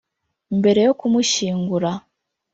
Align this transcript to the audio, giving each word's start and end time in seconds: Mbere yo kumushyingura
Mbere 0.59 0.79
yo 0.87 0.93
kumushyingura 0.99 1.91